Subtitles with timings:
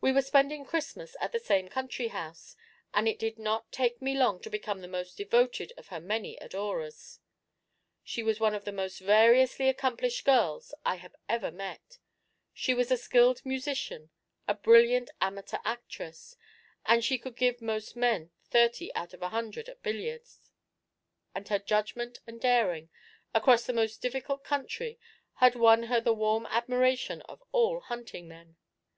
[0.00, 2.54] We were spending Christmas at the same country house,
[2.94, 6.36] and it did not take me long to become the most devoted of her many
[6.36, 7.18] adorers.
[8.04, 11.98] She was one of the most variously accomplished girls I had ever met.
[12.54, 14.10] She was a skilled musician,
[14.46, 16.36] a brilliant amateur actress;
[17.00, 20.52] she could give most men thirty out of a hundred at billiards,
[21.34, 22.88] and her judgment and daring
[23.34, 25.00] across the most difficult country
[25.40, 28.54] had won her the warm admiration of all hunting men.